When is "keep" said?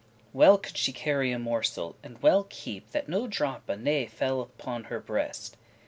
2.49-2.89